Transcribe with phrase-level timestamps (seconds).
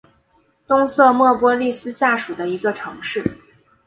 [0.65, 3.23] 东瑟莫波利斯下属的一座城市。